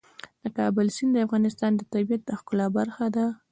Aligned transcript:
د 0.43 0.45
کابل 0.57 0.87
سیند 0.95 1.11
د 1.13 1.17
افغانستان 1.25 1.71
د 1.75 1.81
طبیعت 1.93 2.21
د 2.25 2.29
ښکلا 2.39 2.67
برخه 2.77 3.05
ده. 3.15 3.25